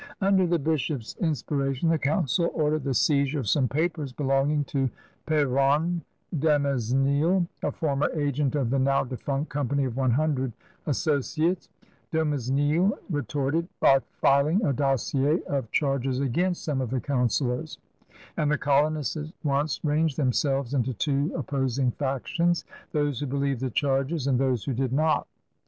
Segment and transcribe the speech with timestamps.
[0.19, 4.31] Under the bishop's inspira tion the Council ordered the seizure of some papers THE AGE
[4.31, 6.01] OP LOUIS QUATORZE 7S belonging to P6ronne
[6.39, 10.53] Dumesnil» a former agent of the now defunct G>mpany of One Hundred
[10.87, 11.67] Asso ciates.
[12.11, 17.77] Dumesnil retorted by filing a dossier of charges against some of the councilors;
[18.35, 23.61] and the colonists at once ranged themselves into two op posing factions— those who believed
[23.61, 25.27] the charges and those who did not.